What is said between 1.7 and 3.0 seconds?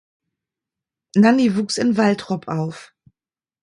in Waltrop auf.